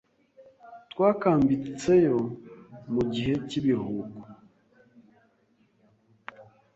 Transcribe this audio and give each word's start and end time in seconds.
Twakambitseyo 0.91 2.17
mugihe 2.93 3.33
cyibiruhuko. 3.47 4.17